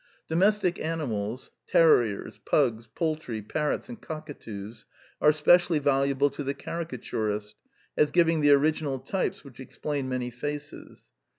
Domestic 0.27 0.79
animals, 0.79 1.51
terriers, 1.67 2.39
pugs, 2.39 2.87
poul 2.87 3.15
try, 3.17 3.39
parrots, 3.39 3.87
and 3.87 4.01
cockatoos, 4.01 4.85
are 5.21 5.31
specially 5.31 5.77
valuable 5.77 6.31
to 6.31 6.43
the 6.43 6.55
caricaturist, 6.55 7.53
as 7.95 8.09
giving 8.09 8.41
the 8.41 8.49
original 8.49 8.97
types 8.97 9.43
which 9.43 9.59
explain 9.59 10.09
many 10.09 10.31
faces. 10.31 11.11